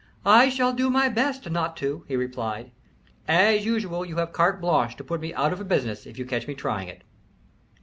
[0.25, 2.71] "I'll do my best not to," he replied.
[3.27, 6.47] "As usual, you have carte blanche to put me out of business if you catch
[6.47, 7.03] me trying it."